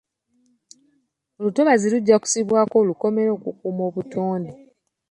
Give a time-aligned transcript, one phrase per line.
[1.39, 4.51] Olutobazi lujja kussibwako olukomera okukuuma obutonde.